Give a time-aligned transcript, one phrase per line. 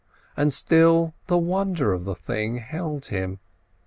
[0.35, 3.37] And still the wonder of the thing held him.